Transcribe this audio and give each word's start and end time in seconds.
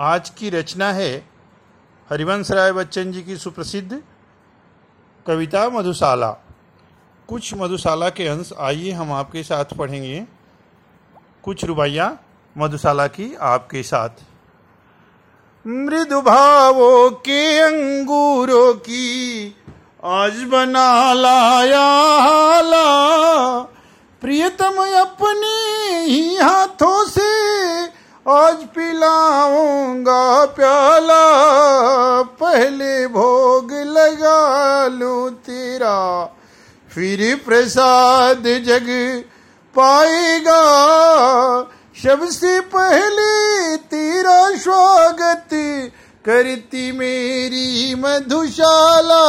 आज 0.00 0.30
की 0.30 0.50
रचना 0.50 0.92
है 0.92 1.28
हरिवंश 2.10 2.50
राय 2.50 2.72
बच्चन 2.72 3.12
जी 3.12 3.22
की 3.22 3.36
सुप्रसिद्ध 3.36 4.02
कविता 5.26 5.70
मधुशाला। 5.70 6.30
कुछ 7.28 7.54
मधुशाला 7.54 8.08
के 8.10 8.26
अंश 8.28 8.50
आइए 8.60 8.92
हम 8.92 9.12
आपके 9.12 9.42
साथ 9.42 9.64
पढ़ेंगे। 9.64 10.26
कुछ 11.42 11.64
रुबाइया 11.64 12.18
मधुशाला 12.58 13.06
की 13.06 13.34
आपके 13.34 13.82
साथ। 13.82 14.08
मृदु 15.66 16.20
भावों 16.20 17.10
के 17.10 17.58
अंगूरों 17.58 18.74
की 18.74 19.54
आज 20.04 20.42
बना 20.42 21.12
लाया 21.12 21.86
हाला। 22.22 22.86
प्रियतम 24.20 25.00
अपने 25.00 26.00
ही 26.04 26.36
हाथों 26.36 27.04
से 27.08 27.30
आज 28.28 28.56
पिलाऊँगा 28.56 30.46
प्याला, 30.46 31.22
पहले 32.22 33.06
भोग 33.06 33.72
लगा 33.72 34.86
लू 34.86 35.30
तेरा, 35.30 36.24
फिर 36.94 37.34
प्रसाद 37.46 38.44
जग 38.44 38.88
पाएगा। 39.74 40.62
सबसे 42.04 42.60
पहले 42.60 43.76
तेरा 43.76 44.56
स्वागत 44.56 45.48
करती 46.24 46.92
मेरी 46.92 47.94
मधुशाला। 47.94 49.24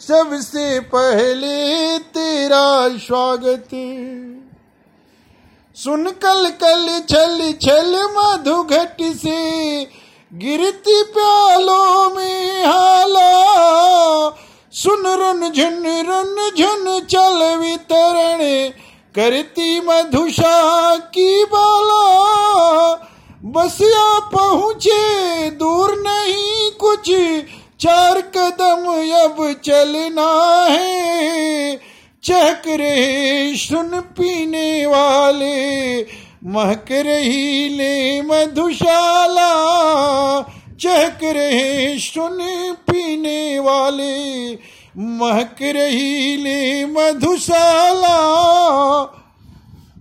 सबसे 0.00 0.80
पहले 0.80 1.98
तेरा 1.98 2.88
स्वागत। 2.98 3.74
सुन 5.84 6.10
कल 6.10 6.48
कल 6.50 6.86
छल 7.10 7.52
छल 7.52 7.92
मधु 8.10 8.62
घट 8.62 8.96
से, 9.02 9.36
गिरती 10.32 11.02
प्यालों 11.02 12.10
में 12.10 12.66
हाला। 12.66 13.28
सुन 14.72 15.06
रुन 15.06 15.50
झुन 15.50 15.86
रुन 16.06 16.50
झुन 16.58 17.00
चल 17.00 17.44
वितरण, 17.58 18.68
करती 19.14 19.80
मधुशा 19.80 20.96
की 20.96 21.44
बाला। 21.44 22.02
बसिया 23.44 24.18
पहुँचे, 24.18 25.50
दूर 25.50 25.94
नहीं 25.98 26.70
कुछ, 26.70 27.10
चार 27.80 28.20
कदम 28.20 28.86
अब 29.16 29.54
चलना 29.64 30.30
है। 30.70 31.87
चहक 32.28 32.62
रहे 32.66 33.56
सुन 33.56 34.00
पीने 34.00 34.86
वाले 34.86 36.02
महक 36.44 36.86
रही 36.90 37.68
ले 37.68 38.22
मधुशाला। 38.22 39.50
चहक 40.80 41.18
रहे 41.24 41.98
सुन 41.98 42.38
पीने 42.72 43.58
वाले 43.58 44.52
महक 44.98 45.56
रही 45.62 46.36
ले 46.36 46.84
मधुशाला। 46.84 48.18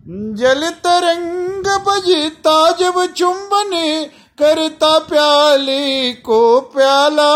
जल 0.10 0.70
तरंग 0.70 1.64
बजता 1.68 2.72
जब 2.72 3.14
चुंबन, 3.14 4.06
करता 4.40 5.00
प्याले 5.00 6.14
को 6.14 6.60
प्याला। 6.60 7.34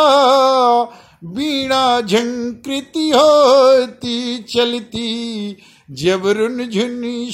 बीणा 1.23 2.01
झंकृति 2.01 3.09
होती 3.09 4.37
चलती 4.43 5.57
जब 5.89 6.23
झुन 6.71 7.29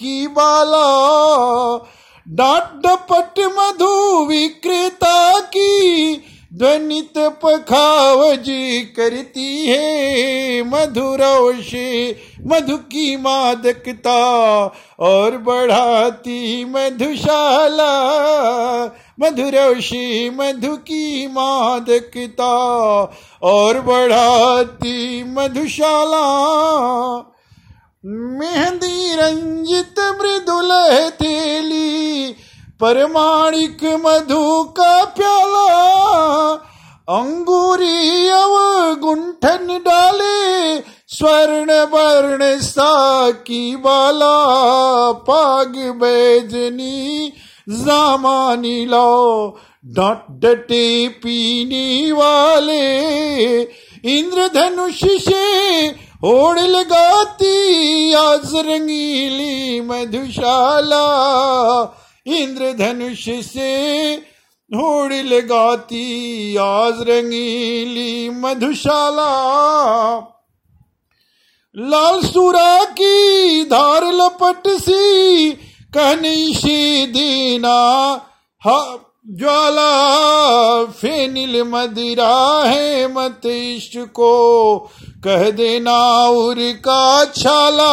की 0.00 0.26
बाला 0.26 0.86
डाट 2.28 2.86
डपट 2.86 3.40
मधु 3.40 4.24
विक्रेता 4.24 5.40
की 5.40 6.22
ध्वनित 6.54 7.18
पखावज 7.18 8.46
करती 8.96 9.66
है 9.66 10.62
मधुरवशे 10.62 12.16
मधु 12.46 12.76
की 12.76 13.16
मादकता 13.16 14.20
और 14.98 15.36
बढ़ाती 15.36 16.64
मधुशाला। 16.64 17.92
मधुरवशे 19.20 20.30
मधु 20.30 20.76
की 20.76 21.26
मादकता, 21.26 22.52
और 23.42 23.80
बढ़ाती 23.80 25.24
मधुशाला। 25.24 26.24
मेहंदी 28.06 29.14
रंजित 29.14 30.00
मृदुल 30.00 30.68
तेली 31.08 32.32
परमाणिक 32.80 33.84
मधु 33.84 34.62
का 34.62 35.04
प्याला। 35.04 35.68
अंगूरी 37.08 38.28
अव 38.28 38.54
गुंठन 38.94 39.80
डाले, 39.86 40.78
स्वर्ण 41.08 41.70
वर्ण 41.70 42.60
सा 42.60 43.30
की 43.30 43.76
बाला 43.76 44.36
पाग 45.12 45.72
बैजनी 45.76 47.32
जामानी 47.70 48.84
लो 48.84 49.58
डट 49.86 50.26
डटे 50.30 51.08
पीने 51.08 52.12
वाले। 52.12 53.62
इंद्रधनुष 54.18 55.00
से 55.04 55.90
ओढ़ 56.24 56.58
लगाती, 56.58 58.12
आज 58.12 58.50
रंगीली 58.54 59.80
मधुशाला। 59.80 61.04
इंद्रधनुष 62.26 63.24
से 63.24 64.12
होड़ 64.74 65.12
लगाती, 65.12 66.56
आज 66.56 66.94
रंगीली 66.98 68.30
मधुशाला। 68.30 69.32
लाल 71.76 72.22
सूरा 72.22 72.84
की 72.84 73.64
धार 73.64 74.04
लपट 74.04 74.68
सी 74.68 75.50
कहनी 75.96 76.54
से 76.54 77.06
देना 77.06 77.76
ज्वाला 79.30 80.84
फेनिल 80.84 81.62
मदिरा 81.62 82.62
है 82.66 83.12
मत 83.12 83.46
इश्क 83.46 84.06
को 84.10 84.78
कह 85.24 85.50
देना 85.50 86.24
उर 86.24 86.56
का 86.58 87.24
छाला। 87.24 87.92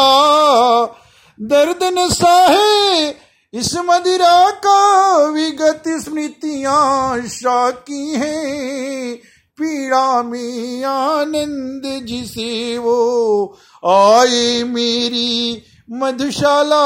दर्द 1.42 1.84
नशा 1.84 2.48
है 2.50 3.16
इस 3.54 3.78
मदिरा 3.78 4.52
का, 4.52 5.18
विगत 5.28 5.84
स्मृतियाँ 5.88 7.22
शाकी 7.28 8.14
हैं। 8.14 9.16
पीड़ा 9.58 10.24
में 10.24 10.84
आनंद 10.84 12.06
जिसे 12.06 12.78
वो, 12.78 13.58
आए 13.86 14.64
मेरी 14.64 15.62
मधुशाला 15.92 16.84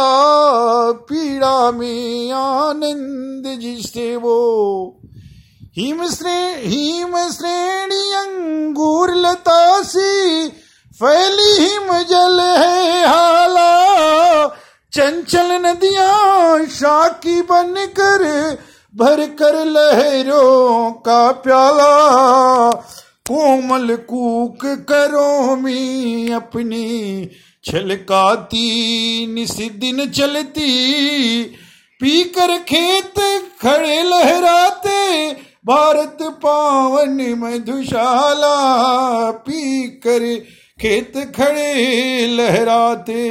पीड़ा 0.91 1.71
में 1.71 2.31
आनंद 2.31 3.59
जिसे 3.59 4.15
वो 4.15 4.97
हिम 5.77 6.07
श्रे, 6.07 6.61
हिम 6.65 7.29
श्रेणी 7.29 8.11
अंगूर 8.13 9.15
लता 9.15 9.83
सी 9.83 10.47
फैली 10.99 11.63
हिम 11.63 11.93
जल 12.03 12.39
है 12.39 13.07
हाला। 13.07 14.47
चंचल 14.93 15.51
नदियाँ 15.51 16.65
शाकी 16.65 17.41
बनकर 17.41 18.57
भर 18.95 19.25
कर 19.25 19.65
लहरों 19.65 20.91
का 20.91 21.31
प्याला। 21.31 21.89
कोमल 23.29 23.95
कूक 23.95 24.65
करो 24.65 25.55
मी 25.55 26.31
अपनी 26.31 27.29
छलकाती 27.63 29.27
निस 29.27 29.55
दिन 29.79 30.09
चलती, 30.11 31.43
पीकर 32.01 32.57
खेत 32.57 33.19
खड़े 33.61 34.01
लहराते, 34.03 35.31
भारत 35.65 36.17
पावन 36.21 37.17
मधुशाला, 37.37 38.55
पीकर 39.31 40.25
खेत 40.79 41.13
खड़े 41.37 42.27
लहराते। 42.27 43.25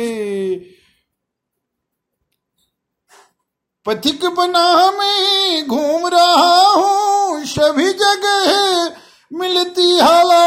पथिक 3.87 4.25
बना 4.25 4.91
में 4.91 5.67
घूम 5.67 6.07
रहा 6.07 6.63
हूँ, 6.67 7.45
सभी 7.45 7.93
जगह 7.93 8.97
मिलती 9.33 9.99
हाला 9.99 10.45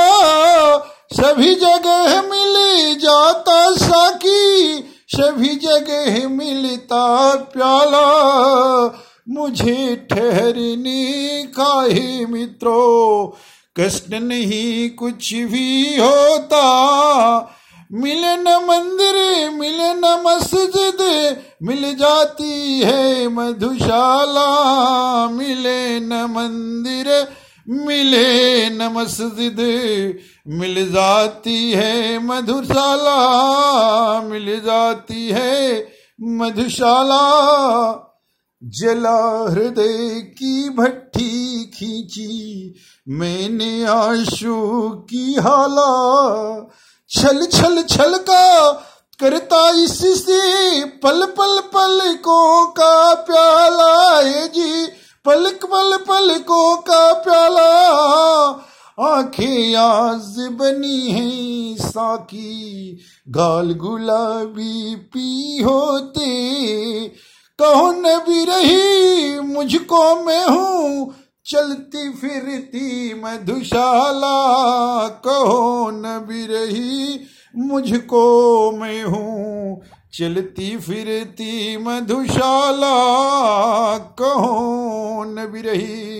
सभी 1.12 1.56
जगह 1.56 2.22
मिल 2.22 2.56
जाता 3.00 3.75
साकी 3.75 4.84
सभी 5.08 5.56
जगह 5.56 6.28
मिलता 6.30 7.36
प्याला। 7.36 8.06
मुझे 9.30 10.08
ठहरने 10.12 11.44
का 11.44 11.84
ही 11.84 12.25
मित्रों, 12.25 13.28
कष्ट 13.80 14.13
नहीं 14.13 14.90
कुछ 14.90 15.34
भी 15.34 15.98
होता। 15.98 16.63
मिले 17.94 18.36
न 18.38 18.56
मंदिर, 18.69 19.16
मिले 19.52 19.94
न 19.94 20.24
मस्जिद, 20.28 21.02
मिल 21.63 21.96
जाती 21.96 22.80
है 22.80 23.28
मधुशाला। 23.28 24.50
मिले 25.28 26.00
न 26.00 26.25
मंदिर 26.30 27.28
मिले 27.69 28.69
न 28.69 28.88
मस्जिद 28.94 29.60
मिल 30.48 30.92
जाती 30.92 31.72
है 31.72 32.19
मधुशाला, 32.19 33.18
मिल 34.22 34.62
जाती 34.66 35.30
है 35.30 35.88
मधुशाला। 36.22 37.22
जला 38.63 39.48
हृदय 39.52 40.22
की 40.22 40.69
भट्टी 40.69 41.66
खींची, 41.66 42.75
मैंने 43.10 43.86
आशु 43.86 44.90
की 45.10 45.34
हाला। 45.34 45.90
छल 47.10 47.46
छल 47.46 47.81
छल 47.81 48.18
का 48.18 48.72
करता 49.19 49.69
इससे 49.69 50.86
पल 50.86 51.25
पल 51.25 51.60
पल 51.60 52.13
को 52.13 52.66
का 52.66 53.00
पलक 55.31 55.66
पल 55.66 55.98
पल 55.98 56.38
को 56.39 56.75
का 56.75 57.13
प्याला, 57.13 57.68
आँखें 59.10 59.75
आज 59.75 60.36
बनी 60.39 61.12
है 61.12 61.75
साकी, 61.78 62.98
गाल 63.30 63.74
गुलाबी 63.74 64.95
पी 64.95 65.62
होते। 65.63 66.30
कहो 67.60 67.92
न 67.92 68.18
भी 68.18 68.45
रही, 68.45 69.39
मुझको 69.39 70.24
मैं 70.25 70.45
हूँ, 70.45 71.16
चलती 71.45 72.10
फिरती 72.13 73.13
मधुशाला। 73.24 74.38
कहो 75.07 75.89
न 75.92 76.25
भी 76.30 76.45
रही 76.45 77.19
मुझको 77.53 78.71
मैं 78.71 79.03
हूँ, 79.03 79.81
चलती 80.13 80.77
फिरती 80.77 81.77
मधुशाला 81.77 82.98
कहो 84.19 85.24
न 85.24 85.51
रही 85.56 86.19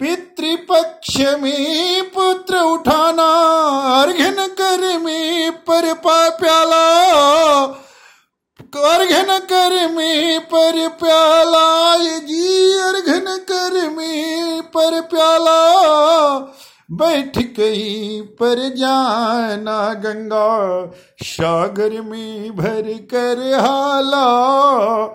पितृपक्ष 0.00 1.16
में 1.40 2.10
पुत्र 2.10 2.60
उठाना 2.64 3.28
अर्घन 4.00 4.46
कर 4.60 4.98
में 4.98 5.52
पर 5.60 5.92
प्याला 5.94 6.84
अर्घन 8.90 9.38
कर 9.44 9.72
में 9.88 10.40
पर 10.44 10.88
प्याला 11.00 11.96
जी 12.18 12.78
अर्घन 12.80 13.26
कर 13.50 13.88
में 13.90 14.62
पर 14.62 15.00
प्याला। 15.00 15.58
बैठ 16.92 17.38
गई 17.38 18.20
पर 18.20 18.74
जाना 18.74 19.94
गंगा, 19.94 20.90
सागर 21.22 22.00
में 22.00 22.56
भर 22.56 22.98
कर 23.10 23.54
हाला। 23.54 25.06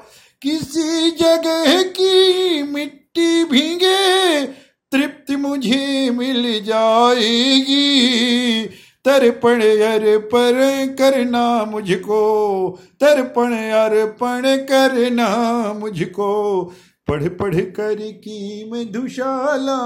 किसी 0.42 1.12
जगह 1.12 1.84
की 1.84 2.64
मिट्टी 2.64 3.44
भीगे, 3.44 4.44
तृप्ति 4.92 5.36
मुझे 5.36 6.10
मिल 6.10 6.64
जाएगी। 6.64 7.96
तर्पण 9.06 9.62
अर्पण 9.62 10.54
करना 10.96 11.66
मुझको, 11.66 12.80
तर्पण 13.02 13.54
अर्पण 13.70 14.42
करना 14.46 15.30
मुझको। 15.74 16.72
पढ़ 17.08 17.28
पढ़ 17.30 17.56
कर 17.56 17.96
की 17.96 18.70
मधुशाला 18.72 19.78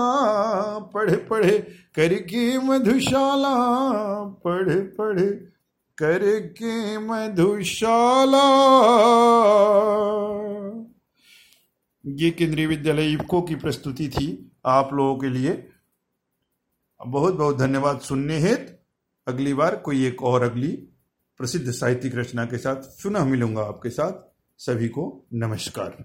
पढ़ 0.80 1.16
पढ़ 1.16 1.52
कर 1.96 2.14
की 2.14 2.58
मधुशाला 2.58 3.54
पढ़ 4.24 4.80
पढ़ 4.80 5.20
कर 5.98 6.40
के 6.40 6.98
मधुशाला। 6.98 8.46
ये 12.06 12.32
केंद्रीय 12.32 12.68
विद्यालय 12.68 13.12
इफ्को 13.14 13.42
की 13.42 13.56
प्रस्तुति 13.56 14.10
थी 14.10 14.52
आप 14.66 14.90
लोगों 14.94 15.18
के 15.18 15.30
लिए। 15.30 15.70
बहुत 17.06 17.34
बहुत 17.34 17.58
धन्यवाद 17.58 18.00
सुनने 18.00 18.38
हेतु। 18.38 18.74
अगली 19.34 19.54
बार 19.54 19.76
कोई 19.76 20.06
एक 20.06 20.24
और 20.24 20.44
अगली 20.44 20.72
प्रसिद्ध 21.38 21.72
साहित्यिक 21.72 22.16
रचना 22.16 22.46
के 22.46 22.58
साथ 22.58 22.76
पुनः 22.76 23.26
मिलूँगा 23.26 23.62
आपके 23.62 23.90
साथ। 23.90 24.14
सभी 24.58 24.88
को 24.88 25.28
नमस्कार। 25.34 26.04